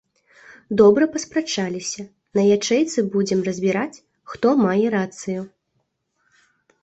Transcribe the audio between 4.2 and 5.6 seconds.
хто мае рацыю.